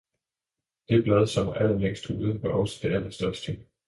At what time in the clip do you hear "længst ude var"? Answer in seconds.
1.79-2.49